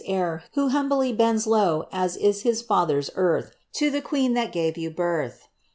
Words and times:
heir, 0.07 0.43
who 0.53 0.69
humbly 0.69 1.13
bends 1.13 1.45
Low 1.45 1.85
B3 1.93 2.17
is 2.21 2.41
his 2.41 2.63
falher'9 2.63 3.13
emih, 3.13 3.51
To 3.73 3.91
the 3.91 4.01
queen 4.01 4.33
that 4.33 4.51
gove 4.51 4.73
vou 4.73 4.89
birth. 4.89 5.47